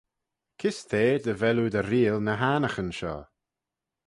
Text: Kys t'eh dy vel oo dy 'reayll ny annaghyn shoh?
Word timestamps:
Kys 0.59 0.77
t'eh 0.89 1.17
dy 1.23 1.33
vel 1.39 1.59
oo 1.61 1.71
dy 1.73 1.81
'reayll 1.83 2.19
ny 2.25 2.33
annaghyn 2.49 2.91
shoh? 2.97 3.23